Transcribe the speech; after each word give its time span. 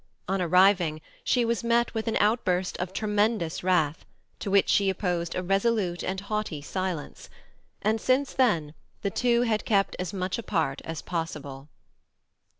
On 0.27 0.41
arriving, 0.41 0.99
she 1.23 1.45
was 1.45 1.63
met 1.63 1.93
with 1.93 2.07
an 2.07 2.17
outburst 2.19 2.75
of 2.77 2.91
tremendous 2.91 3.63
wrath, 3.63 4.03
to 4.39 4.49
which 4.49 4.67
she 4.67 4.89
opposed 4.89 5.35
a 5.35 5.43
resolute 5.43 6.01
and 6.03 6.19
haughty 6.21 6.59
silence; 6.59 7.29
and 7.83 8.01
since 8.01 8.33
then 8.33 8.73
the 9.03 9.11
two 9.11 9.43
had 9.43 9.63
kept 9.63 9.95
as 9.99 10.11
much 10.11 10.39
apart 10.39 10.81
as 10.85 11.03
possible. 11.03 11.69